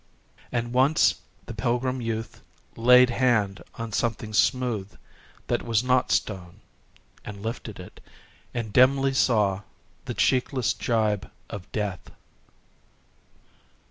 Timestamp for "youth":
2.01-2.41